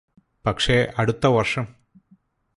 പക്ഷേ 0.45 0.77
അടുത്ത 0.97 1.27
വര്ഷം 1.27 1.65